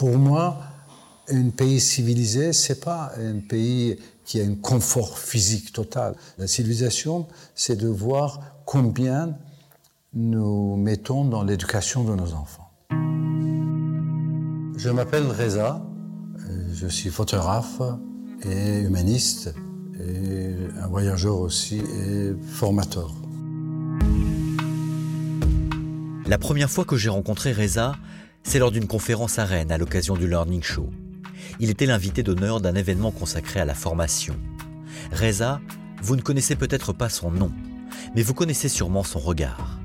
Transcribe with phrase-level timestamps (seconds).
[0.00, 0.56] Pour moi,
[1.28, 6.14] un pays civilisé, c'est pas un pays qui a un confort physique total.
[6.38, 9.36] La civilisation, c'est de voir combien
[10.14, 12.70] nous mettons dans l'éducation de nos enfants.
[14.78, 15.82] Je m'appelle Reza,
[16.72, 17.82] je suis photographe
[18.42, 19.54] et humaniste,
[20.02, 23.12] et un voyageur aussi et formateur.
[26.26, 27.96] La première fois que j'ai rencontré Reza,
[28.42, 30.90] c'est lors d'une conférence à Rennes à l'occasion du Learning Show.
[31.58, 34.36] Il était l'invité d'honneur d'un événement consacré à la formation.
[35.12, 35.60] Reza,
[36.02, 37.52] vous ne connaissez peut-être pas son nom,
[38.14, 39.78] mais vous connaissez sûrement son regard.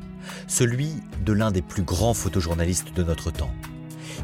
[0.48, 0.90] Celui
[1.23, 3.54] de l'un des plus grands photojournalistes de notre temps.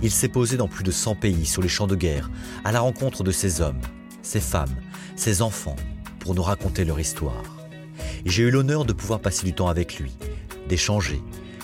[0.02, 2.30] Il s'est posé dans plus de 100 pays sur les champs de guerre,
[2.64, 3.82] à la rencontre de ces hommes,
[4.22, 4.76] ces femmes,
[5.16, 5.76] ces enfants,
[6.20, 7.44] pour nous raconter leur histoire.
[8.26, 10.16] J'ai eu l'honneur de pouvoir passer du temps avec lui,
[10.70, 11.22] d'échanger,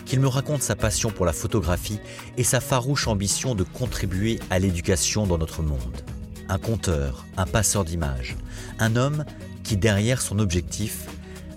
[0.08, 2.00] qu'il me raconte sa passion pour la photographie
[2.38, 6.02] et sa farouche ambition de contribuer à l'éducation dans notre monde.
[6.48, 8.38] Un conteur, un passeur d'images,
[8.80, 9.26] un homme
[9.64, 11.08] qui, derrière son objectif,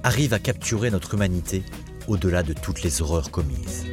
[0.02, 1.62] arrive à capturer notre humanité
[2.08, 3.84] au-delà de toutes les horreurs commises.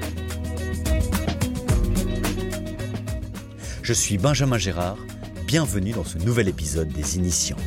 [3.83, 4.97] Je suis Benjamin Gérard,
[5.45, 7.57] bienvenue dans ce nouvel épisode des Initiants.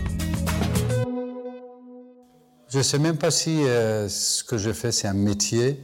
[2.69, 5.81] Je ne sais même pas si euh, ce que je fais c'est un métier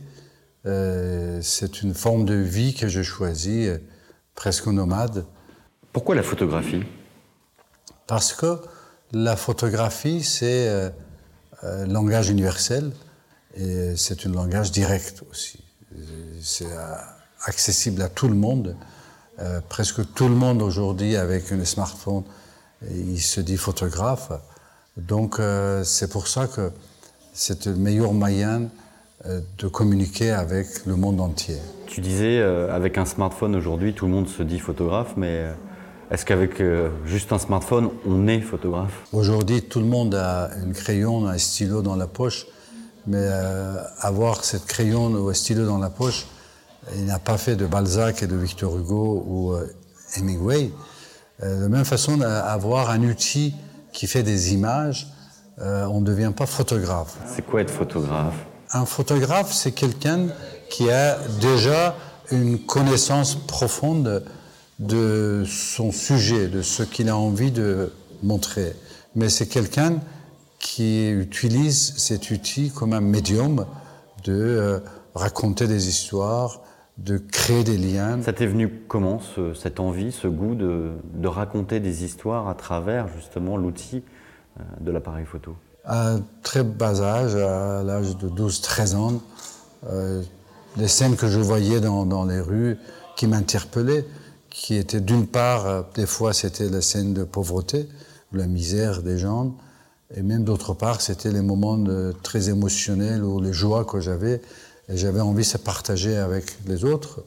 [0.67, 3.79] euh, c'est une forme de vie que j'ai choisie, euh,
[4.35, 5.25] presque nomade.
[5.93, 6.83] Pourquoi la photographie?
[8.07, 8.59] Parce que
[9.13, 10.93] la photographie, c'est un
[11.65, 12.91] euh, langage universel
[13.55, 15.63] et c'est un langage direct aussi.
[16.43, 16.67] C'est
[17.45, 18.77] accessible à tout le monde.
[19.71, 22.25] presque tout le monde aujourd'hui, avec un smartphone,
[22.91, 24.31] il se dit photographe.
[24.99, 25.41] Donc
[25.85, 26.71] c'est pour ça que
[27.33, 28.69] c'est le meilleur moyen
[29.25, 31.57] de communiquer avec le monde entier.
[31.87, 35.53] Tu disais, euh, avec un smartphone aujourd'hui, tout le monde se dit photographe, mais euh,
[36.11, 36.63] est-ce qu'avec
[37.05, 39.05] juste un smartphone, on est photographe?
[39.13, 42.47] Aujourd'hui, tout le monde a un crayon, un stylo dans la poche,
[43.09, 43.27] mais
[44.01, 46.27] avoir cette crayon ou un stylo dans la poche,
[46.95, 49.55] il n'a pas fait de Balzac et de Victor Hugo ou
[50.17, 50.71] Hemingway.
[51.43, 53.55] de même façon, avoir un outil
[53.93, 55.09] qui fait des images,
[55.59, 57.17] on ne devient pas photographe.
[57.27, 58.47] C'est quoi être photographe?
[58.77, 60.29] Un photographe, c'est quelqu'un
[60.71, 61.97] qui a déjà
[62.31, 64.25] une connaissance profonde
[64.79, 67.93] de son sujet, de ce qu'il a envie de
[68.23, 68.75] montrer.
[69.15, 70.01] Mais c'est quelqu'un
[70.59, 73.67] qui utilise cet outil comme un médium
[74.25, 74.79] de euh,
[75.15, 76.61] raconter des histoires,
[76.99, 78.21] de créer des liens.
[78.23, 79.21] Ça t'est venu comment,
[79.55, 80.93] cette envie, ce goût de,
[81.25, 84.03] raconter des histoires à travers justement l'outil
[84.59, 85.57] euh, de l'appareil photo?
[85.87, 89.23] À très bas âge, à l'âge de 12-13 ans,
[89.89, 90.23] euh,
[90.77, 92.77] les scènes que je voyais dans, les rues
[93.17, 94.05] qui m'interpellaient,
[94.51, 97.89] qui étaient d'une part, euh, des fois c'était la scène de pauvreté,
[98.33, 99.55] la misère des gens,
[100.15, 101.79] et même d'autre part c'était les moments
[102.23, 104.43] très émotionnels ou les joies que j'avais,
[104.89, 107.23] et j'avais envie de se partager avec les autres.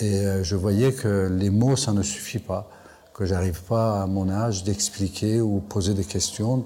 [0.00, 2.68] Et euh, je voyais que les mots, ça ne suffit pas,
[3.14, 6.64] que j'arrive pas à mon âge d'expliquer ou poser des questions.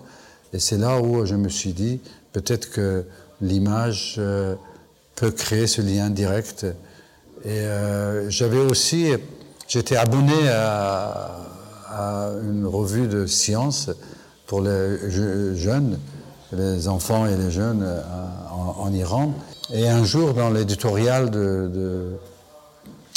[0.52, 2.00] Et c'est là où je me suis dit,
[2.32, 3.04] peut-être que
[3.40, 4.54] l'image euh,
[5.14, 6.66] peut créer ce lien direct.
[7.44, 9.12] Et euh, j'avais aussi,
[9.68, 11.36] j'étais abonné à,
[12.44, 13.90] une revue de sciences
[14.46, 15.10] pour les
[15.56, 15.98] jeunes,
[16.52, 18.00] les enfants et les jeunes euh,
[18.52, 19.34] en, Iran.
[19.72, 22.12] Et un jour, dans l'éditorial de, de,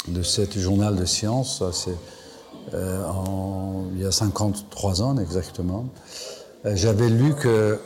[0.08, 1.96] de ce journal de sciences, c'est
[2.72, 5.86] il y a 53 ans exactement,
[6.64, 7.78] j'avais lu que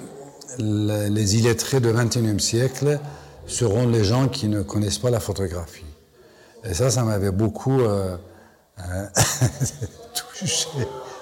[0.58, 3.00] les illettrés du XXIe siècle
[3.46, 5.84] seront les gens qui ne connaissent pas la photographie.
[6.64, 8.16] Et ça, ça m'avait beaucoup euh,
[8.80, 9.06] euh
[10.38, 10.68] touché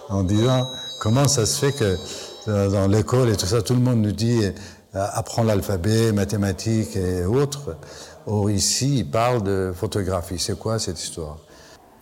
[0.09, 0.67] en disant
[1.00, 1.97] comment ça se fait que
[2.49, 4.43] euh, dans l'école et tout ça, tout le monde nous dit
[4.93, 7.77] apprends l'alphabet, mathématiques et autres.
[8.27, 10.38] Or ici, il parle de photographie.
[10.38, 11.38] C'est quoi cette histoire?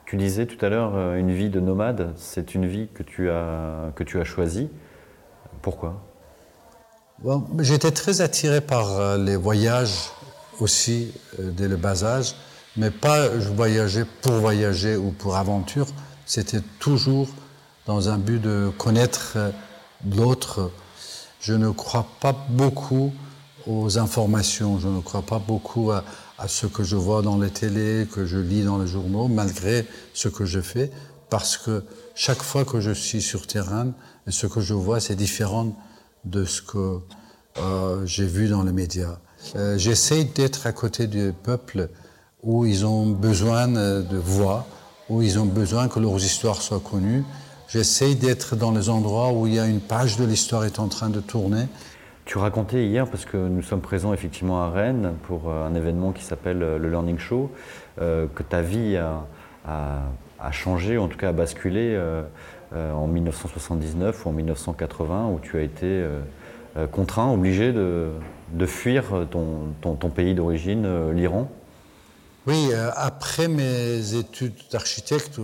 [0.07, 2.13] Tu disais tout à l'heure une vie de nomade.
[2.17, 4.69] C'est une vie que tu as que tu as choisie.
[5.65, 5.95] Pourquoi?
[7.61, 10.11] J'étais très attiré par euh, les voyages
[10.61, 12.35] aussi euh, dès le bas âge,
[12.77, 15.87] mais pas je voyageais pour voyager ou pour aventure,
[16.27, 17.29] c'était toujours
[17.87, 19.51] dans un but de connaître euh,
[20.15, 20.71] l'autre.
[21.41, 23.15] Je ne crois pas beaucoup
[23.67, 26.05] aux informations, je ne crois pas beaucoup à,
[26.39, 29.87] à, ce que je vois dans les télés, que je lis dans les journaux, malgré
[30.13, 30.91] ce que je fais,
[31.35, 31.83] parce que
[32.15, 33.89] chaque fois que je suis sur terrain,
[34.29, 35.75] ce que je vois, c'est différent
[36.25, 37.01] de ce que
[37.59, 39.19] euh, j'ai vu dans les médias.
[39.57, 41.89] Euh, J'essaie d'être à côté du peuple
[42.45, 44.65] où ils ont besoin de voix
[45.09, 47.25] où ils ont besoin que leurs histoires soient connues.
[47.69, 50.89] J'essaye d'être dans les endroits où il y a une page de l'histoire est en
[50.89, 51.67] train de tourner.
[52.25, 56.13] Tu racontais hier, parce que nous sommes présents effectivement à Rennes pour euh, un événement
[56.13, 57.51] qui s'appelle euh, le Learning Show,
[58.01, 59.27] euh, que ta vie a,
[60.53, 61.99] changé, en tout cas a basculé
[62.75, 66.05] en 1979 ou en 1980, où tu as été
[66.93, 68.11] contraint, obligé de,
[68.67, 71.49] fuir ton, ton pays d'origine, l'Iran.
[72.47, 75.39] Oui, après mes études d'architecte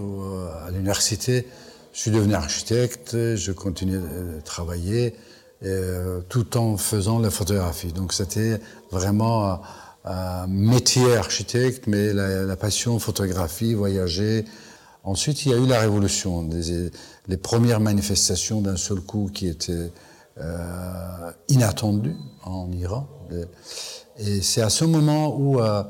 [0.67, 1.47] à l'université,
[1.93, 5.15] je suis devenu architecte, je continuais de travailler.
[5.63, 7.93] Euh, tout en faisant la photographie.
[7.93, 8.59] Donc c'était
[8.91, 9.61] vraiment
[10.07, 14.47] un métier architecte, mais la, passion photographie, voyager.
[15.03, 16.49] Ensuite, il y a eu la révolution,
[17.29, 19.91] les premières manifestations d'un seul coup qui étaient
[20.39, 23.07] euh, inattendues en Iran.
[24.19, 25.83] Et c'est à ce moment où euh,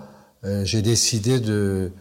[0.45, 1.93] euh, j'ai décidé de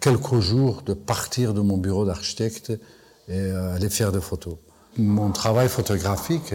[0.00, 2.72] quelques jours de partir de mon bureau d'architecte
[3.28, 4.56] et aller faire des photos.
[4.98, 6.52] Mon travail photographique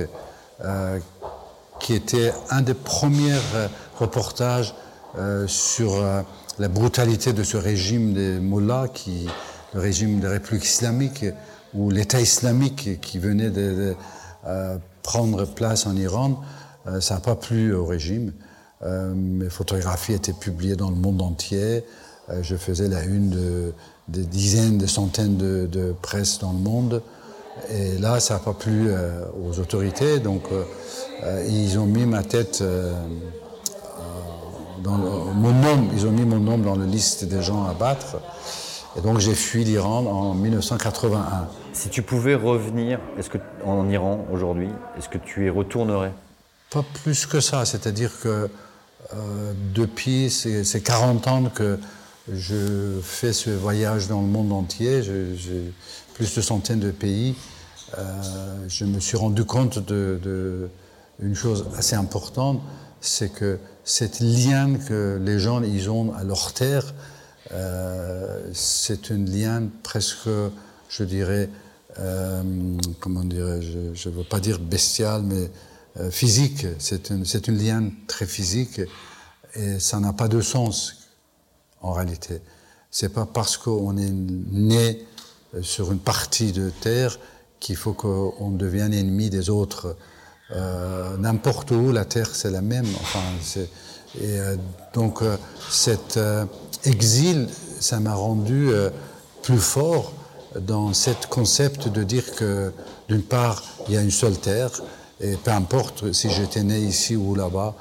[1.80, 3.40] qui était un des premiers
[3.98, 4.76] reportages
[5.48, 6.04] sur
[6.60, 9.30] la brutalité de ce régime des mullahs, qui,
[9.74, 11.26] le régime des républiques islamiques,
[11.74, 13.96] ou l'État islamique qui venait de,
[15.04, 16.42] prendre place en Iran.
[17.02, 18.32] ça n'a pas plu au régime.
[18.86, 21.84] mes photographies étaient publiées dans le monde entier.
[22.42, 23.74] je faisais la une de,
[24.08, 27.02] de dizaines, de centaines de, de presse dans le monde.
[27.70, 30.64] Et là, ça n'a pas plu euh, aux autorités, donc euh,
[31.24, 32.64] euh, ils ont mis ma tête
[34.84, 38.18] dans mon nom, ils ont mis mon nom dans la liste des gens à battre.
[38.98, 41.48] Et donc j'ai fui l'Iran en 1981.
[41.74, 46.14] Si tu pouvais revenir est-ce que, en Iran aujourd'hui, est-ce que tu y retournerais?
[46.72, 48.50] Pas plus que ça, c'est-à-dire que
[49.74, 51.80] depuis ces, 40 ans que
[52.32, 55.74] je fais ce voyage dans le monde entier, j'ai
[56.14, 57.36] plus de centaines de pays,
[57.98, 58.04] euh,
[58.68, 62.62] je me suis rendu compte d'une de, chose assez importante,
[63.00, 67.17] c'est que cette lien que les gens ils ont à leur terre, euh,
[68.54, 70.30] c'est une lien presque,
[70.90, 71.50] je dirais,
[72.00, 72.44] euh,
[73.00, 75.50] comment dirais-je, je ne veux pas dire bestial, mais
[76.12, 76.66] physique.
[76.78, 78.82] C'est une, lien très physique
[79.56, 81.10] et ça n'a pas de sens
[81.82, 82.42] en réalité.
[82.92, 85.06] C'est pas parce qu'on est né
[85.62, 87.18] sur une partie de terre
[87.60, 89.96] qu'il faut qu'on devienne ennemi des autres.
[90.52, 92.88] Euh, n'importe où, la terre c'est la même.
[93.02, 93.20] Enfin,
[94.20, 94.56] et euh,
[94.94, 95.36] donc euh,
[95.70, 96.20] cet
[96.86, 97.48] exil,
[97.80, 98.70] ça m'a rendu
[99.44, 100.14] plus fort
[100.60, 102.72] dans cet concept de dire que
[103.08, 104.72] d'une part, il y a une seule terre,
[105.22, 107.76] et peu importe si j'étais né ici ou là-bas,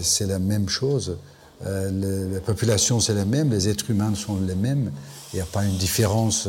[0.00, 1.18] c'est la même chose.
[1.64, 4.92] la population c'est la même, les êtres humains sont les mêmes,
[5.32, 6.48] il n'y a pas une différence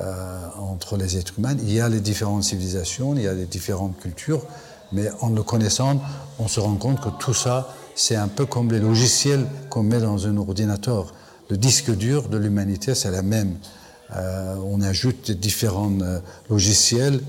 [0.00, 1.54] euh, entre les êtres humains.
[1.62, 4.44] Il y a les différentes civilisations, il y a les différentes cultures,
[4.94, 6.00] mais en le connaissant,
[6.38, 10.00] on se rend compte que tout ça, c'est un peu comme les logiciels qu'on met
[10.00, 11.14] dans un ordinateur.
[11.50, 13.56] Le disque dur de l'humanité, c'est la même.
[14.16, 17.20] Euh, on ajoute différents euh, logiciels.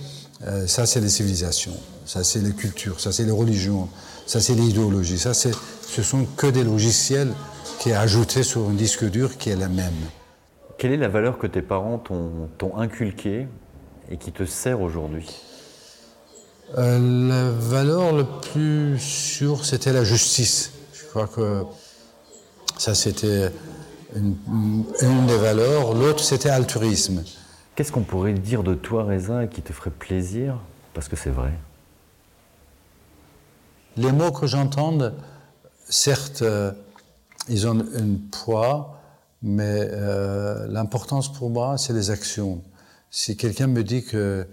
[0.67, 1.75] ça, c'est les civilisations.
[2.05, 2.99] Ça, c'est les cultures.
[2.99, 3.89] Ça, c'est les religions.
[4.27, 5.17] Ça, c'est l'idéologie.
[5.17, 5.51] Ça, c'est,
[5.87, 7.33] ce sont que des logiciels
[7.79, 9.93] qui est ajouté sur un disque dur qui est la même.
[10.77, 13.47] Quelle est la valeur que tes parents t'ont inculquée
[14.11, 15.27] et qui te sert aujourd'hui?
[15.29, 15.54] euh,
[16.73, 20.71] La valeur la plus sûre, c'était la justice.
[20.93, 21.63] Je crois que
[22.77, 23.51] ça, c'était
[24.15, 25.93] une, des valeurs.
[25.93, 27.23] L'autre, c'était altruisme.
[27.75, 30.59] Qu'est-ce qu'on pourrait dire de toi, Reza, qui te ferait plaisir?
[30.93, 31.53] Parce que c'est vrai.
[33.97, 34.97] Les mots que j'entends,
[35.87, 36.71] certes, euh,
[37.47, 39.01] ils ont un poids,
[39.41, 42.61] mais euh, l'importance pour moi, c'est les actions.
[43.11, 44.47] Si quelqu'un me dit que,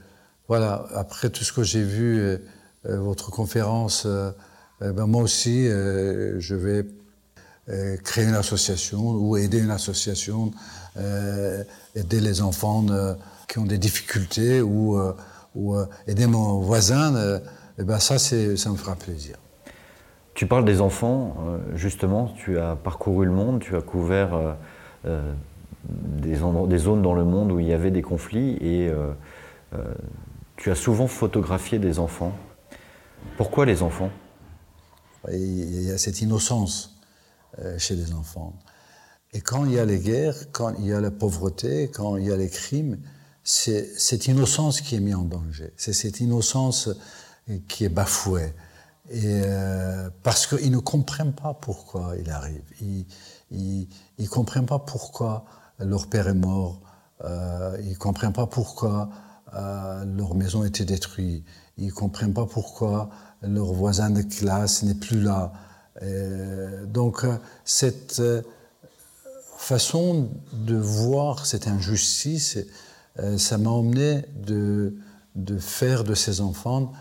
[0.48, 2.38] voilà, après tout ce que j'ai vu, euh,
[2.86, 4.06] euh, votre conférence,
[4.80, 6.84] ben moi aussi, je vais
[8.02, 10.50] créer une association ou aider une association,
[10.96, 12.84] aider les enfants
[13.46, 15.00] qui ont des difficultés ou,
[16.08, 17.40] aider mon voisin,
[17.78, 18.36] eh ben ça, ça
[18.70, 19.36] me fera plaisir.
[20.34, 21.36] Tu parles des enfants,
[21.76, 24.56] justement, tu as parcouru le monde, tu as couvert
[25.08, 25.32] euh,
[25.84, 29.10] des, zones dans le monde où il y avait des conflits et euh,
[29.74, 29.82] euh,
[30.62, 32.32] tu as souvent photographié des enfants.
[33.36, 34.10] Pourquoi les enfants?
[35.28, 36.96] Il y a cette innocence
[37.78, 38.54] chez les enfants.
[39.32, 42.26] Et quand il y a les guerres, quand il y a la pauvreté, quand il
[42.26, 43.00] y a les crimes,
[43.42, 45.72] c'est cette innocence qui est mise en danger.
[45.76, 46.90] C'est cette innocence
[47.66, 48.54] qui est bafouée.
[49.10, 49.42] Et
[50.22, 52.62] parce qu'ils ne comprennent pas pourquoi il arrive.
[53.50, 55.44] Ils, ne comprennent pas pourquoi
[55.80, 56.80] leur père est mort,
[57.24, 59.08] Euh, ils ne comprennent pas pourquoi
[59.54, 61.44] euh, leur maison a été détruite.
[61.78, 63.10] Ils ne comprennent pas pourquoi
[63.42, 65.52] leur voisin de classe n'est plus là.
[66.86, 67.26] donc
[67.64, 68.22] cette
[69.56, 72.58] façon de voir cette injustice,
[73.36, 74.94] ça m'a emmené de,
[75.58, 76.92] faire de ces enfants,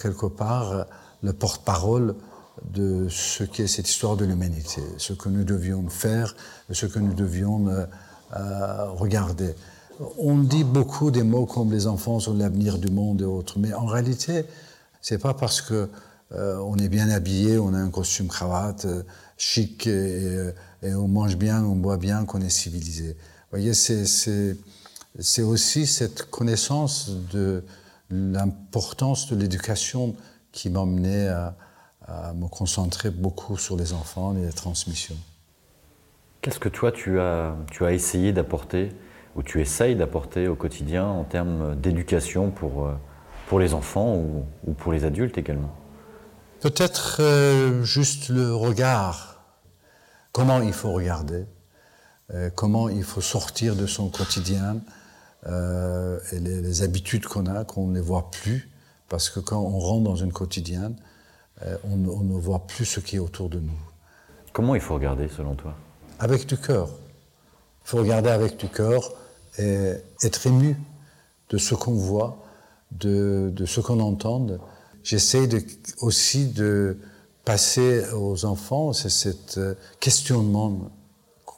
[0.00, 0.86] quelque part,
[1.22, 2.14] le porte-parole
[2.68, 6.34] de ce qu'est cette histoire de l'humanité, ce que nous devions faire,
[6.70, 7.86] ce que nous devions euh,
[8.36, 9.54] euh, regarder.
[10.18, 13.74] On dit beaucoup des mots comme les enfants sont l'avenir du monde et autres, mais
[13.74, 14.46] en réalité,
[15.02, 15.90] c'est pas parce que
[16.32, 18.86] euh, on est bien habillé, on a un costume cravate
[19.36, 20.52] chic et,
[20.82, 23.08] on mange bien, on boit bien qu'on est civilisé.
[23.08, 27.62] Vous voyez, c'est aussi cette connaissance de
[28.10, 30.14] l'importance de l'éducation
[30.52, 31.56] qui m'a mené à,
[32.34, 35.16] me concentrer beaucoup sur les enfants et les transmissions.
[36.40, 37.54] Qu'est-ce que toi tu as
[37.92, 38.92] essayé d'apporter
[39.40, 42.92] ou tu essayes d'apporter au quotidien en termes d'éducation pour, euh,
[43.48, 45.74] pour les enfants ou, ou pour les adultes également
[46.60, 49.42] Peut-être euh, juste le regard.
[50.32, 51.46] Comment il faut regarder
[52.34, 54.76] euh, Comment il faut sortir de son quotidien
[55.46, 58.68] et les, les habitudes qu'on a, qu'on ne les voit plus.
[59.08, 60.96] Parce que quand on rentre dans une quotidienne,
[61.84, 63.80] on, ne voit plus ce qui est autour de nous.
[64.52, 65.74] Comment il faut regarder selon toi?
[66.18, 66.90] Avec du cœur.
[67.86, 69.14] Il faut regarder avec du cœur
[69.58, 70.76] et être ému
[71.50, 72.38] de ce qu'on voit,
[72.92, 74.46] de, ce qu'on entend.
[75.02, 75.48] J'essaie
[76.00, 76.98] aussi de
[77.44, 80.90] passer aux enfants cet euh, questionnement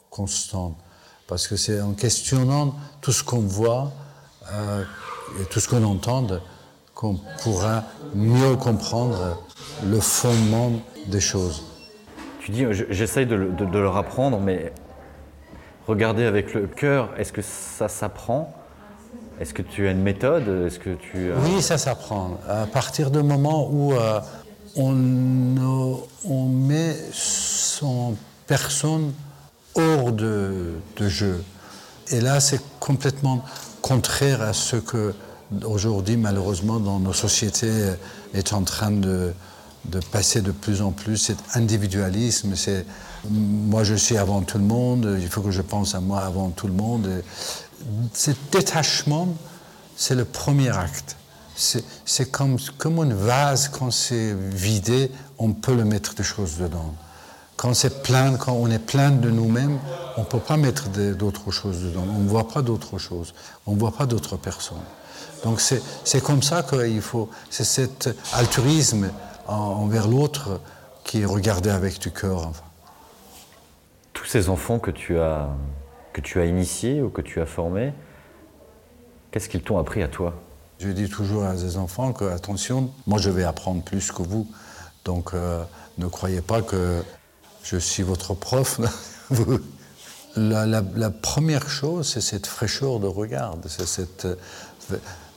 [0.09, 0.77] constant.
[1.27, 3.91] Parce que c'est en questionnant tout ce qu'on voit
[4.51, 4.83] euh,
[5.41, 6.27] et tout ce qu'on entend
[6.93, 7.83] qu'on pourra
[8.13, 9.41] mieux comprendre
[9.85, 10.71] le fondement
[11.07, 11.63] des choses.
[12.39, 14.73] Tu dis, j'essaye de, leur apprendre, mais
[15.87, 18.53] regarder avec le cœur, est-ce que ça s'apprend?
[19.39, 20.47] Est-ce que tu as une méthode?
[20.67, 22.37] Est-ce que tu Oui, ça s'apprend.
[22.47, 24.19] À partir du moment où euh,
[24.75, 28.15] on, met son
[28.47, 29.11] personne
[29.75, 31.43] hors de, de jeu.
[32.11, 33.43] Et là, c'est complètement
[33.81, 35.13] contraire à ce que
[35.65, 37.93] aujourd'hui, malheureusement, dans nos sociétés,
[38.33, 39.33] est en train de,
[39.85, 42.55] de passer de plus en plus cet individualisme.
[42.55, 42.85] C'est
[43.29, 46.49] moi je suis avant tout le monde, il faut que je pense à moi avant
[46.49, 47.23] tout le monde.
[48.13, 49.27] Ce détachement,
[49.95, 51.15] c'est le premier acte.
[51.55, 56.95] C'est comme, comme une vase, quand c'est vidé, on peut le mettre des choses dedans.
[57.55, 59.79] Quand c'est plein, quand on est plein de nous-mêmes,
[60.17, 62.05] on ne peut pas mettre d'autres choses dedans.
[62.09, 63.33] On ne voit pas d'autres choses.
[63.67, 64.83] On ne voit pas d'autres personnes.
[65.43, 67.29] Donc c'est comme ça qu'il faut.
[67.49, 69.09] C'est cet altruisme
[69.47, 70.59] envers l'autre
[71.03, 72.51] qui est regardé avec du cœur.
[72.51, 72.72] Tous
[74.33, 75.47] ces enfants que tu as,
[76.11, 77.93] que tu as initiés ou que tu as formés,
[79.29, 80.33] qu'est-ce qu'ils t'ont appris à toi?
[80.79, 84.47] Je dis toujours à ces enfants que, attention, moi je vais apprendre plus que vous.
[85.05, 85.63] Donc euh,
[85.99, 87.03] ne croyez pas que
[87.63, 88.81] je suis votre prof.
[90.35, 94.27] la, première chose, c'est cette fraîcheur de regard, c'est cette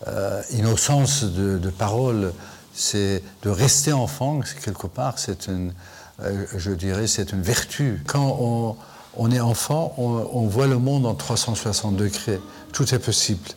[0.09, 2.33] euh, innocence de, parole
[2.73, 5.75] c'est de rester enfant, quelque part, c'est une,
[6.21, 8.03] je dirais, c'est une vertu.
[8.07, 8.77] Quand
[9.17, 12.41] on, est enfant, on, voit le monde en 360 degrés.
[12.73, 13.49] Tout est possible.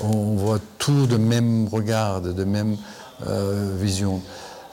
[0.00, 2.76] On voit tout de même regard, de même
[3.26, 4.20] euh, vision.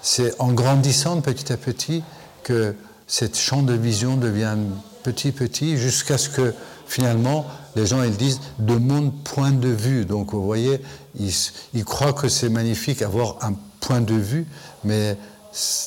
[0.01, 2.03] C'est en grandissant petit à petit
[2.43, 4.55] que cette champ de vision devient
[5.03, 6.53] petit petit jusqu'à ce que
[6.87, 7.45] finalement
[7.75, 10.05] les gens ils disent de mon point de vue.
[10.05, 10.81] Donc vous voyez,
[11.19, 11.33] ils,
[11.73, 14.45] ils croient que c'est magnifique avoir un point de vue,
[14.83, 15.17] mais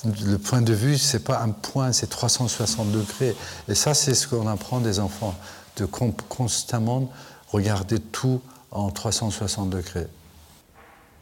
[0.05, 3.37] le point de vue, c'est pas un point, c'est 360 degrés.
[3.69, 5.35] Et ça, c'est ce qu'on apprend des enfants,
[5.77, 7.11] de constamment
[7.49, 8.41] regarder tout
[8.71, 10.09] en 360 degrés.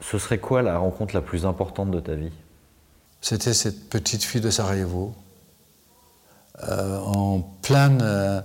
[0.01, 2.33] Ce serait quoi la rencontre la plus importante de ta vie?
[3.21, 5.15] C'était cette petite fille de Sarajevo,
[6.69, 8.41] euh, en plein euh,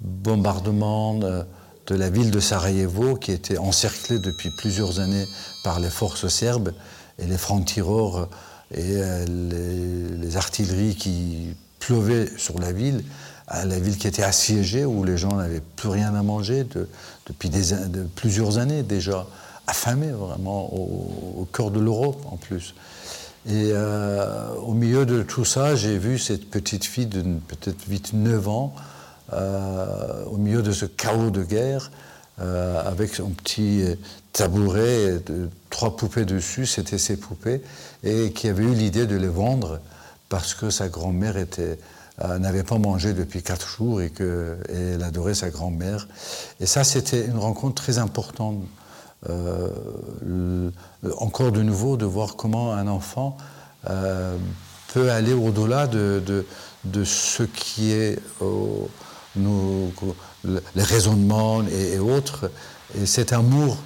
[0.00, 1.44] bombardement de,
[1.88, 5.26] de la ville de Sarajevo, qui était encerclée depuis plusieurs années
[5.64, 6.72] par les forces serbes
[7.18, 8.28] et les francs-tireurs
[8.72, 9.24] et euh,
[10.20, 13.02] les, artilleries qui pleuvaient sur la ville,
[13.48, 16.64] la ville qui était assiégée, où les gens n'avaient plus rien à manger
[17.26, 17.50] depuis
[18.14, 19.26] plusieurs années déjà,
[19.66, 22.74] affamés vraiment au, cœur de l'Europe en plus.
[23.46, 28.48] Et euh, au milieu de tout ça, j'ai vu cette petite fille de peut-être 8-9
[28.48, 28.74] ans,
[29.32, 31.90] euh, au milieu de ce chaos de guerre,
[32.38, 33.84] avec son petit
[34.32, 35.20] tabouret,
[35.70, 37.62] trois poupées dessus, c'était ses poupées,
[38.04, 39.80] et qui avait eu l'idée de les vendre
[40.28, 41.78] parce que sa grand-mère était
[42.38, 46.06] n'avait pas mangé depuis quatre jours et qu'elle adorait sa grand-mère.
[46.60, 48.58] Et ça, c'était une rencontre très importante.
[51.18, 53.38] encore de nouveau, de voir comment un enfant
[54.92, 56.44] peut aller au-delà de,
[57.04, 58.18] ce qui est
[60.74, 62.50] les raisonnements et, autres.
[63.00, 63.78] Et cet amour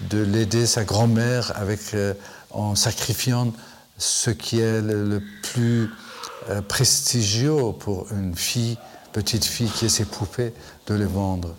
[0.00, 2.14] de l'aider sa grand-mère avec, euh,
[2.50, 3.52] en sacrifiant
[3.96, 5.90] ce qui est le, plus
[6.50, 8.78] euh, prestigieux pour une fille,
[9.12, 10.52] petite fille qui est ses poupées,
[10.86, 11.54] de les vendre.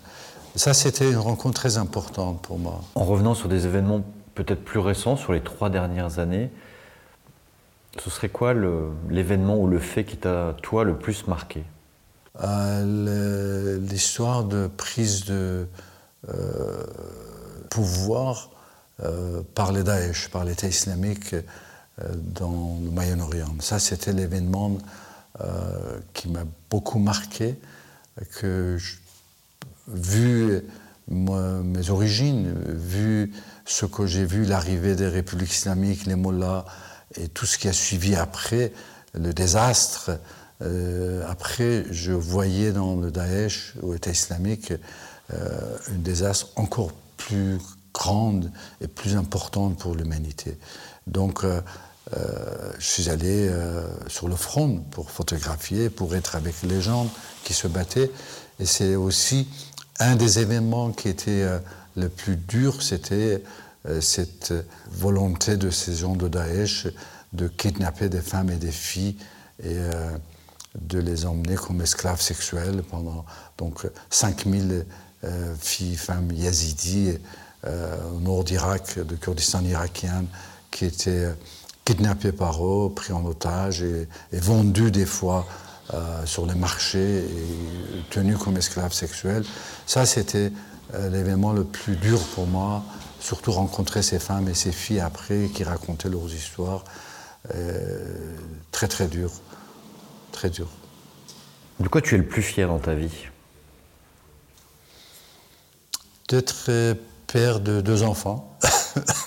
[0.56, 2.80] Ça, c'était une rencontre très importante pour moi.
[2.94, 4.02] En revenant sur des événements
[4.34, 6.50] peut-être plus récents, sur les trois dernières années,
[7.98, 8.54] ce serait quoi
[9.08, 11.64] l'événement ou le fait qui t'a, toi, le plus marqué?
[12.42, 15.66] Euh, L'histoire de prise de
[16.28, 16.84] euh,
[17.70, 18.50] pouvoir
[19.02, 21.34] euh, par les Daesh, par l'État islamique
[22.14, 23.54] dans le Moyen-Orient.
[23.60, 24.78] Ça, c'était l'événement
[26.14, 27.56] qui m'a beaucoup marqué,
[28.38, 28.78] que
[29.86, 30.62] vu
[31.08, 33.32] mes origines, vu
[33.66, 36.64] ce que j'ai vu, l'arrivée des républiques islamiques, les mollahs,
[37.16, 38.72] et tout ce qui a suivi après,
[39.14, 40.12] le désastre,
[40.62, 44.72] euh, après, je voyais dans le Daesh, au État islamique,
[45.32, 47.09] euh, un désastre encore plus
[47.92, 48.50] grande
[48.80, 50.56] et plus importante pour l'humanité.
[51.06, 51.60] Donc, euh,
[52.78, 53.50] je suis allé
[54.08, 57.08] sur le front pour photographier, pour être avec les gens
[57.44, 58.10] qui se battaient.
[58.58, 59.48] Et c'est aussi
[59.98, 61.46] un des événements qui était
[61.96, 63.42] le plus dur, c'était
[63.88, 64.52] euh, cette
[64.90, 66.86] volonté de ces gens de Daesh
[67.32, 69.16] de kidnapper des femmes et des filles
[69.62, 70.10] et euh,
[70.78, 73.24] de les emmener comme esclaves sexuels pendant
[73.56, 74.82] donc 5000 euh,
[75.58, 77.18] filles, femmes yazidis
[77.66, 80.24] au nord d'Irak, de Kurdistan irakien,
[80.70, 81.28] qui étaient
[81.84, 85.46] kidnappées par eux, pris en otage et, et vendues des fois
[86.24, 89.44] sur les marchés et tenues comme esclaves sexuels.
[89.86, 90.52] Ça, c'était
[91.10, 92.82] l'événement le plus dur pour moi
[93.20, 96.84] surtout rencontrer ces femmes et ces filles après qui racontaient leurs histoires.
[97.54, 98.36] Euh,
[98.72, 99.30] très très dur,
[100.32, 100.68] très dur.
[101.78, 103.28] De quoi tu es le plus fier dans ta vie?
[106.30, 106.94] D'être euh,
[107.26, 108.56] père de deux enfants.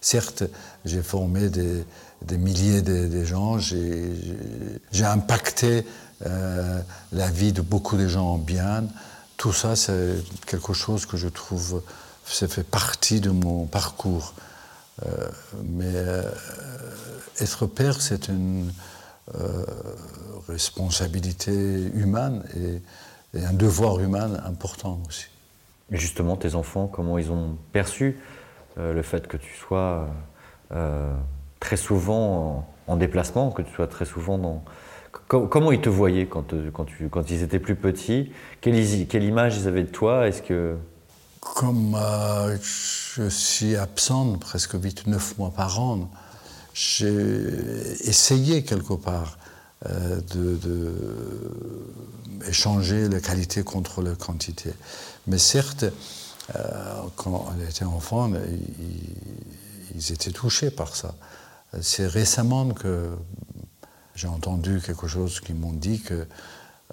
[0.00, 0.44] Certes,
[0.84, 1.84] j'ai formé des,
[2.38, 5.84] milliers de, gens, j'ai impacté
[6.24, 6.80] euh,
[7.10, 8.84] la vie de beaucoup de gens en bien
[9.36, 10.14] tout ça, c'est
[10.46, 11.82] quelque chose que je trouve,
[12.24, 14.32] ça fait partie de mon parcours.
[15.04, 15.28] Euh,
[15.64, 15.92] mais
[17.40, 18.72] être père, c'est une
[20.46, 22.80] responsabilité humaine et,
[23.36, 25.26] un devoir humain important aussi.
[25.90, 28.18] Justement, tes enfants, comment ils ont perçu
[28.76, 30.08] le fait que tu sois
[31.60, 34.64] très souvent en, déplacement, que tu sois très souvent dans,
[35.28, 38.32] Comment ils te voyaient quand, euh, quand, tu, quand ils étaient plus petits?
[38.60, 40.28] Quelle, quelle, image ils avaient de toi?
[40.28, 40.76] Est-ce que
[41.40, 46.10] comme euh, je suis absent presque 8-9 mois par an,
[46.72, 47.06] j'ai
[48.04, 49.38] essayé quelque part
[49.86, 50.92] euh, de,
[52.46, 54.72] échanger la qualité contre la quantité.
[55.26, 55.86] Mais certes,
[57.16, 61.14] quand on était enfant, ils, ils, étaient touchés par ça.
[61.80, 63.08] C'est récemment que
[64.14, 66.26] j'ai entendu quelque chose qui m'ont dit que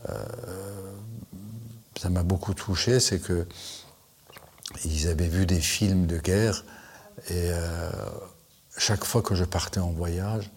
[0.10, 0.26] euh,
[2.00, 3.48] ça m'a beaucoup touché, c'est que
[4.86, 6.64] ils avaient vu des films de guerre
[7.30, 7.92] et euh,
[8.78, 10.50] chaque fois que je partais en voyage,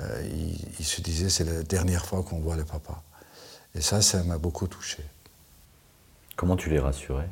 [0.00, 3.02] euh, ils, se disaient c'est la dernière fois qu'on voit le papa.
[3.74, 5.02] Et ça, ça m'a beaucoup touché.
[6.36, 7.28] Comment tu les rassurais?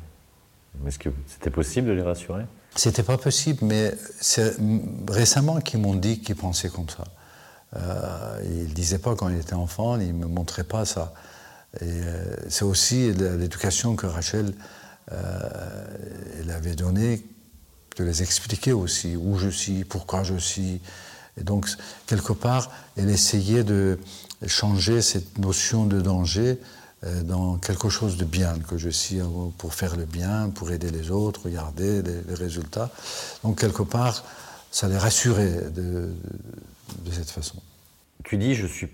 [0.87, 2.45] Est-ce que c'était possible de les rassurer?
[2.75, 4.55] C'était pas possible, mais c'est
[5.09, 7.03] récemment qu'ils m'ont dit qu'ils pensaient comme ça.
[7.75, 11.13] Euh, il ne disait pas quand il était enfant, il ne me montrait pas ça.
[11.79, 14.53] Et euh, c'est aussi l'éducation que Rachel
[15.11, 15.85] euh,
[16.39, 17.23] elle avait donnée,
[17.97, 20.81] de les expliquer aussi où je suis, pourquoi je suis.
[21.37, 21.67] Et donc,
[22.07, 23.99] quelque part, elle essayait de
[24.47, 26.59] changer cette notion de danger
[27.23, 29.19] dans quelque chose de bien, que je suis
[29.57, 32.91] pour faire le bien, pour aider les autres, regarder les, résultats.
[33.43, 34.23] Donc, quelque part,
[34.71, 36.13] ça les rassurait de,
[37.05, 37.57] de cette façon.
[38.23, 38.89] Tu dis, je suis,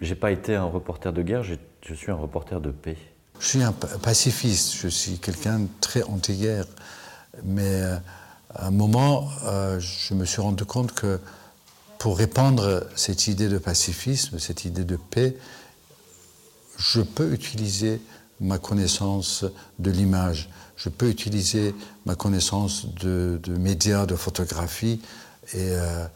[0.00, 2.98] j'ai pas été un reporter de guerre, je suis un reporter de paix.
[3.38, 6.66] Je suis un pacifiste, je suis quelqu'un de très anti-guerre.
[7.44, 7.96] Mais euh,
[8.54, 11.20] à un moment, euh, je me suis rendu compte que
[12.06, 15.36] pour répandre cette idée de pacifisme, cette idée de paix,
[16.78, 18.00] je peux utiliser
[18.38, 19.44] ma connaissance
[19.80, 25.00] de l'image, je peux utiliser ma connaissance de, médias, de photographie
[25.52, 26.06] et euh,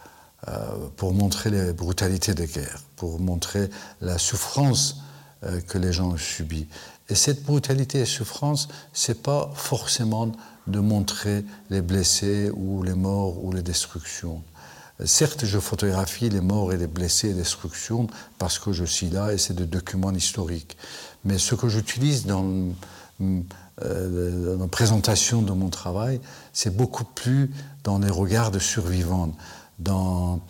[0.96, 3.68] pour montrer les brutalités des guerres, pour montrer
[4.00, 5.02] la souffrance
[5.66, 6.68] que les gens ont subie.
[7.08, 10.30] Et cette brutalité et souffrance, c'est pas forcément
[10.68, 14.40] de montrer les blessés ou les morts ou les destructions.
[15.04, 18.06] Certes, je photographie les morts et les blessés et les destructions
[18.38, 20.76] parce que je suis là et c'est des documents historiques.
[21.24, 22.44] Mais ce que j'utilise dans,
[23.20, 26.20] euh, la présentation de mon travail,
[26.52, 27.50] c'est beaucoup plus
[27.84, 29.32] dans les regards de survivants,
[29.78, 30.40] dans,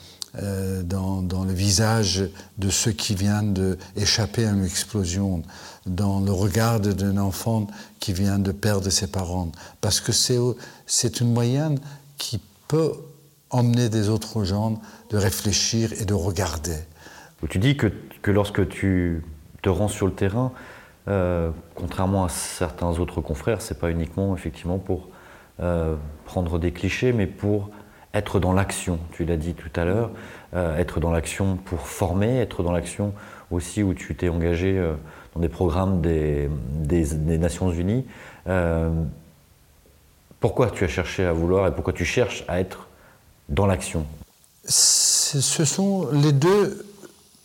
[0.42, 5.42] euh, le visage de ceux qui viennent d'échapper à une explosion,
[5.86, 7.66] dans le regard d'un enfant
[7.98, 9.52] qui vient de perdre ses parents.
[9.80, 11.78] Parce que c'est une moyenne
[12.16, 12.92] qui peut
[13.50, 16.76] emmener des autres gens de réfléchir et de regarder.
[17.48, 17.88] Tu dis que,
[18.22, 19.24] que lorsque tu
[19.62, 20.52] te rends sur le terrain,
[21.08, 25.08] euh, contrairement à certains autres confrères, c'est pas uniquement effectivement pour
[25.60, 27.70] euh, prendre des clichés, mais pour
[28.12, 28.98] être dans l'action.
[29.12, 30.10] Tu l'as dit tout à l'heure,
[30.54, 33.14] euh, être dans l'action pour former, être dans l'action
[33.50, 34.80] aussi où tu t'es engagé
[35.34, 36.48] dans des programmes des
[37.38, 38.06] Nations Unies.
[40.38, 42.86] pourquoi tu as cherché à vouloir et pourquoi tu cherches à être
[43.50, 44.06] dans l'action
[44.66, 46.86] Ce sont les deux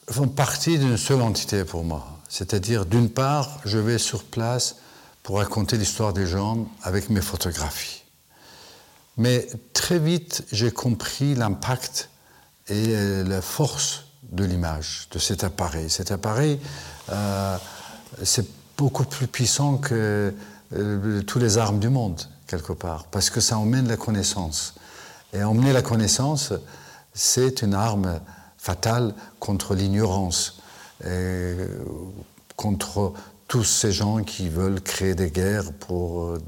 [0.09, 2.19] font partie d'une seule entité pour moi.
[2.29, 4.77] C'est-à-dire, d'une part, je vais sur place
[5.23, 8.03] pour raconter l'histoire des gens avec mes photographies.
[9.17, 12.09] Mais très vite, j'ai compris l'impact
[12.67, 15.89] et la force de l'image, de cet appareil.
[15.89, 16.59] Cet appareil,
[17.09, 17.57] euh,
[18.23, 18.45] c'est
[18.77, 20.33] beaucoup plus puissant que
[20.73, 24.75] euh, toutes les armes du monde, quelque part, parce que ça emmène la connaissance.
[25.35, 26.53] Et emmener la connaissance,
[27.13, 28.19] c'est une arme
[28.57, 30.61] fatale contre l'ignorance,
[32.55, 33.13] contre
[33.47, 36.41] tous ces gens qui veulent créer des guerres pour euh,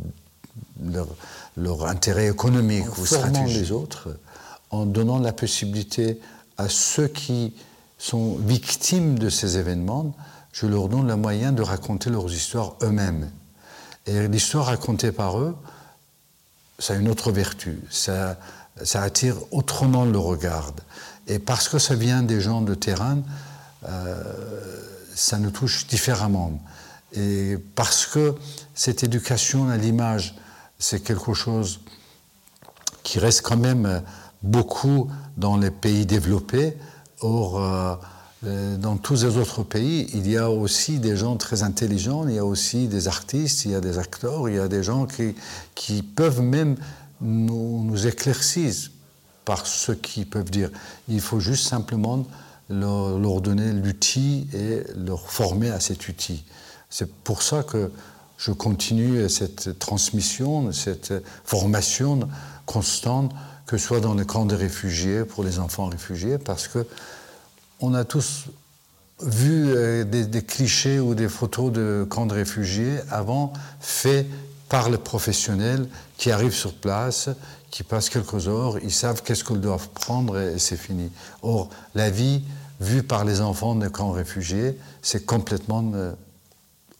[1.55, 3.57] leur, intérêt économique en ou stratégique.
[3.57, 4.17] les autres,
[4.71, 6.19] en donnant la possibilité
[6.57, 7.55] à ceux qui
[7.97, 10.15] sont victimes de ces événements,
[10.51, 13.29] je leur donne le moyen de raconter leurs histoires eux-mêmes.
[14.05, 15.55] Et l'histoire racontée par eux,
[16.79, 17.79] ça a une autre vertu.
[17.89, 18.37] Ça,
[18.83, 20.73] ça attire autrement le regard.
[21.27, 23.19] Et parce que ça vient des gens de terrain,
[23.87, 24.23] euh,
[25.15, 26.59] ça nous touche différemment.
[27.13, 28.35] Et parce que
[28.73, 30.35] cette éducation à l'image,
[30.79, 31.79] c'est quelque chose
[33.03, 34.01] qui reste quand même
[34.43, 36.77] beaucoup dans les pays développés.
[37.21, 37.95] Or, euh,
[38.45, 42.35] euh, dans tous les autres pays, il y a aussi des gens très intelligents, il
[42.35, 45.07] y a aussi des artistes, il y a des acteurs, il y a des gens
[45.07, 45.33] qui,
[45.73, 46.75] qui peuvent même
[47.21, 48.91] nous, nous éclaircissent
[49.45, 50.69] par ce qu'ils peuvent dire.
[51.07, 52.25] Il faut juste simplement
[52.69, 56.43] leur, donner l'outil et leur former à cet outil.
[56.89, 57.91] C'est pour ça que
[58.37, 62.27] je continue cette transmission, cette formation
[62.65, 63.31] constante,
[63.65, 66.85] que ce soit dans les camps de réfugiés, pour les enfants réfugiés, parce que
[67.79, 68.45] on a tous
[69.21, 74.27] vu euh, des, des clichés ou des photos de camps de réfugiés avant faits
[74.69, 77.29] par les professionnels qui arrivent sur place,
[77.71, 81.11] qui passent quelques heures, ils savent qu'est-ce qu'ils doivent prendre et, c'est fini.
[81.41, 82.43] Or, la vie
[82.79, 86.13] vue par les enfants de camps réfugiés, c'est complètement euh,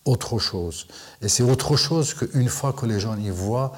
[0.06, 0.88] autre chose.
[1.21, 3.73] Et c'est autre chose qu'une fois que les gens y voient,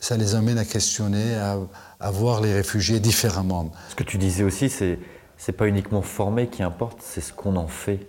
[0.00, 3.72] ça les amène à questionner, à, voir les réfugiés différemment.
[3.88, 4.98] Ce que tu disais aussi, c'est
[5.38, 8.00] c'est pas uniquement former qui importe, c'est ce qu'on en fait.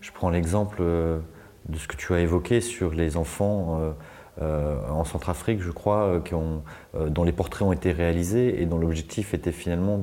[0.00, 1.18] Je prends l'exemple euh,
[1.68, 3.78] de ce que tu as évoqué sur les enfants.
[3.80, 3.92] Euh,
[4.40, 9.34] euh, en Centrafrique, je crois, euh, dont les portraits ont été réalisés et dont l'objectif
[9.34, 10.02] était finalement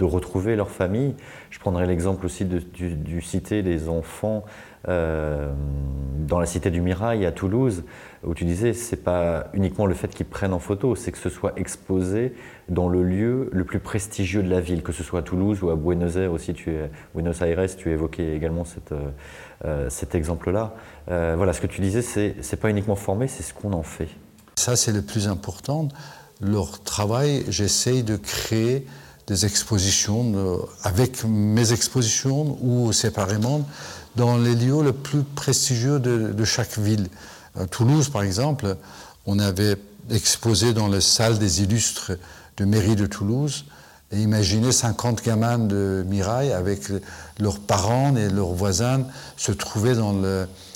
[0.00, 1.14] de retrouver leur famille.
[1.50, 4.44] Je prendrai l'exemple aussi de, du, cité des enfants
[4.86, 7.84] dans la cité du Mirail à Toulouse,
[8.24, 11.28] où tu disais c'est pas uniquement le fait qu'ils prennent en photo, c'est que ce
[11.28, 12.32] soit exposé
[12.70, 15.68] dans le lieu le plus prestigieux de la ville, que ce soit à Toulouse ou
[15.68, 16.54] à Buenos Aires aussi.
[16.54, 16.74] Tu
[17.14, 18.94] Buenos Aires, tu évoquais également cette,
[19.90, 20.74] cet exemple-là.
[21.10, 23.82] Euh, voilà, ce que tu disais, c'est n'est pas uniquement former, c'est ce qu'on en
[23.82, 24.08] fait.
[24.56, 25.88] Ça, c'est le plus important.
[26.40, 28.86] Leur travail, j'essaye de créer
[29.30, 33.64] des expositions euh, avec mes expositions ou séparément
[34.16, 37.06] dans les lieux les plus prestigieux de, chaque ville.
[37.56, 38.76] À Toulouse, par exemple,
[39.26, 39.76] on avait
[40.10, 42.10] exposé dans la salle des illustres
[42.56, 43.66] de mairie de Toulouse.
[44.10, 46.88] Et imaginez 50 gamins de Mirail avec
[47.38, 49.04] leurs parents et leurs voisins
[49.36, 49.94] se trouver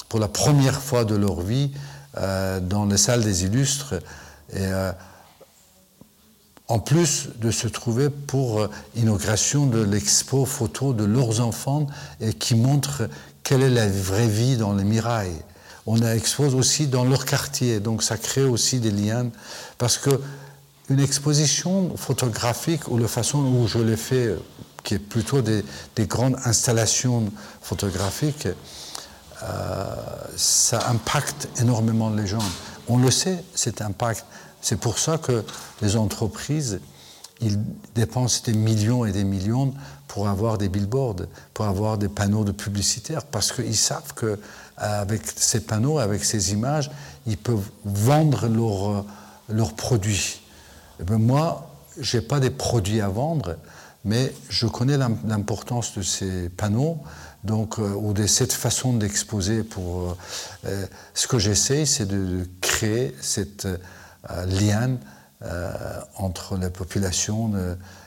[0.09, 1.73] pour la première fois de leur vie
[2.19, 3.95] euh, dans les salles des illustres.
[4.53, 4.93] Et, euh,
[6.69, 11.87] en plus de se trouver pour euh, inauguration de l'expo photo de leurs enfants
[12.21, 13.09] et qui montre
[13.43, 15.43] quelle est la vraie vie dans les mirailles.
[15.87, 19.29] On expose aussi dans leur quartier, donc ça crée aussi des liens
[19.77, 20.21] parce que
[20.91, 24.35] une exposition photographique ou la façon où je l'ai fait,
[24.83, 25.65] qui est plutôt des,
[26.01, 27.31] grandes installations
[27.63, 28.49] photographiques,
[29.43, 29.85] euh,
[30.37, 32.45] ça impacte énormément les gens.
[32.89, 34.27] On le sait, cet impact.
[34.65, 35.45] C'est pour ça que
[35.83, 36.81] les entreprises,
[37.43, 37.59] ils
[37.95, 39.75] dépensent des millions et des millions
[40.09, 44.41] pour avoir des billboards, pour avoir des panneaux de publicitaires, parce qu'ils savent que
[44.79, 46.91] avec ces panneaux, avec ces images,
[47.27, 49.05] ils peuvent vendre leurs
[49.51, 50.41] leur produits.
[50.99, 53.57] Eh ben, moi, je n'ai pas des produits à vendre,
[54.07, 57.03] mais je connais l'importance de ces panneaux
[57.43, 59.63] donc, euh, ou de cette façon d'exposer.
[59.63, 60.17] Pour euh,
[60.67, 63.69] euh, ce que j'essaie, c'est de, créer cette
[64.47, 64.99] lien
[66.17, 67.53] entre les populations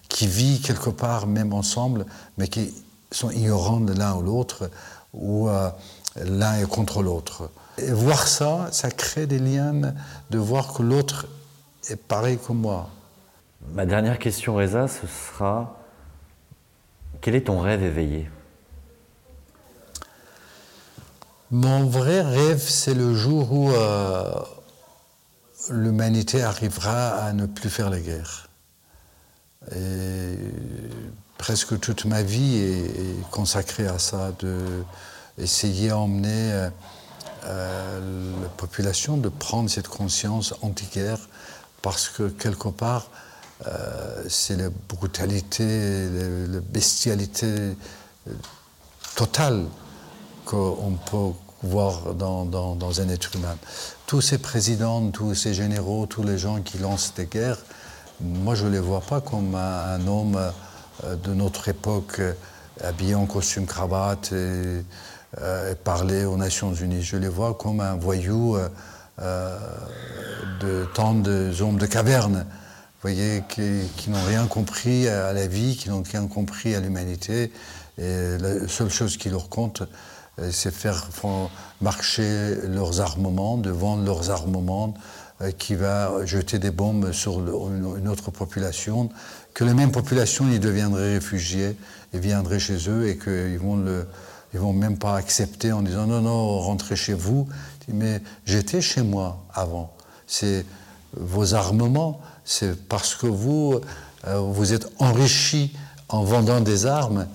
[0.09, 2.05] qui vivent quelque part même ensemble,
[2.37, 2.73] mais qui
[3.11, 4.69] sont ignorants de l'un ou l'autre,
[5.13, 5.47] ou
[6.15, 7.49] l'un est contre l'autre.
[7.77, 9.93] Et voir ça, ça crée des liens,
[10.29, 11.27] de voir que l'autre
[11.89, 12.89] est pareil que moi.
[13.73, 15.77] Ma dernière question, Reza, ce sera
[17.21, 18.29] quel est ton rêve éveillé?
[21.51, 24.41] Mon vrai rêve, c'est le jour où euh,
[25.69, 28.49] l'humanité arrivera à ne plus faire la guerre.
[29.75, 30.37] Et
[31.37, 34.83] presque toute ma vie est, consacrée à ça, de
[35.37, 36.69] essayer d'emmener euh,
[37.45, 41.19] euh, la population de prendre cette conscience anti-guerre,
[41.81, 43.09] parce que quelque part,
[44.29, 46.09] c'est la brutalité,
[46.47, 47.75] la bestialité
[49.15, 49.65] totale
[50.45, 51.31] qu'on peut
[51.63, 53.57] voir dans, dans, un être humain.
[54.05, 57.59] Tous ces présidents, tous ces généraux, tous les gens qui lancent des guerres,
[58.21, 60.37] moi je ne les vois pas comme un, homme
[61.03, 62.33] euh, de notre époque euh,
[62.83, 64.83] habillé en costume cravate et,
[65.41, 67.01] euh, parler aux Nations Unies.
[67.01, 68.57] Je les vois comme un voyou
[69.17, 72.45] de tant de hommes de caverne,
[73.01, 77.51] voyez, qui, qui n'ont rien compris à la vie, qui n'ont rien compris à l'humanité.
[77.97, 79.85] Et la seule chose qui leur compte, euh,
[80.51, 81.09] c'est faire
[81.81, 84.93] marcher leurs armements, de vendre leurs armements,
[85.41, 89.09] euh, qui va jeter des bombes sur une autre population,
[89.53, 91.77] que les mêmes populations y deviendraient réfugiés
[92.13, 93.83] et viendraient chez eux et qu'ils vont
[94.53, 97.47] vont même pas accepter en disant non non rentrez chez vous.
[97.87, 99.93] Mais j'étais chez moi avant.
[100.25, 100.65] C'est
[101.15, 103.79] vos armements, c'est parce que vous
[104.25, 105.75] euh, vous êtes enrichis
[106.09, 107.27] en vendant des armes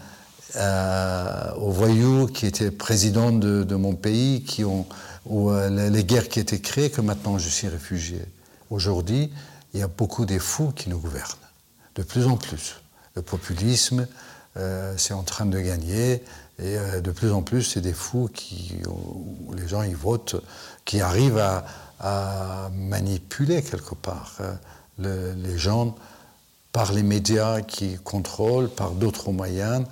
[0.57, 4.87] euh, aux voyous qui étaient présidents de, mon pays, qui ont,
[5.25, 8.21] ou euh, les, guerres qui étaient créées, que maintenant je suis réfugié.
[8.69, 9.33] Aujourd'hui,
[9.73, 11.39] il y a beaucoup des fous qui nous gouvernent,
[11.95, 12.77] de plus en plus.
[13.17, 14.07] Le populisme,
[14.59, 16.23] euh, c'est en train de gagner,
[16.59, 20.37] et de plus en plus, c'est des fous qui, où les gens y votent,
[20.85, 21.65] qui arrivent à,
[22.75, 24.41] manipuler quelque part
[24.99, 25.95] les gens
[26.73, 29.85] par les médias qui contrôlent, par d'autres moyens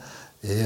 [0.44, 0.64] et,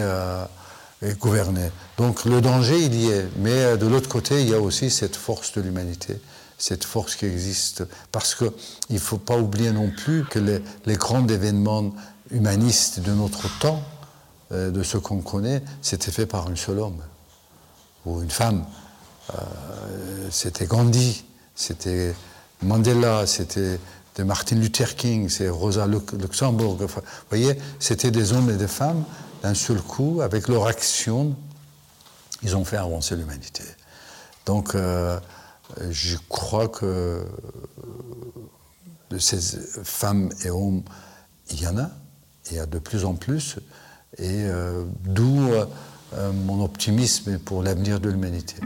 [1.12, 1.70] gouverner.
[1.98, 3.28] Donc le danger, il y est.
[3.36, 6.20] Mais euh, de l'autre côté, il y a aussi cette force de l'humanité,
[6.58, 7.84] cette force qui existe.
[8.12, 8.50] Parce qu'il
[8.90, 11.92] ne faut pas oublier non plus que les, grands événements
[12.30, 13.82] humanistes de notre temps,
[14.52, 17.02] euh, de ce qu'on connaît, c'était fait par un seul homme
[18.06, 18.64] ou une femme.
[19.30, 19.36] Euh,
[20.30, 22.14] c'était Gandhi, c'était
[22.62, 23.78] Mandela, c'était
[24.18, 26.76] Martin Luther King, c'est Rosa Luxembourg.
[26.76, 26.88] vous
[27.30, 29.04] voyez, c'était des hommes et des femmes
[29.44, 31.36] d'un seul coup, avec leur action,
[32.42, 33.62] ils ont fait avancer l'humanité.
[34.46, 35.20] Donc, euh,
[35.90, 37.22] je crois que
[39.10, 40.82] de ces femmes et hommes,
[41.50, 41.90] il y en a,
[42.50, 43.56] il y a de plus en plus,
[44.16, 48.56] et euh, d'où euh, mon optimisme pour l'avenir de l'humanité.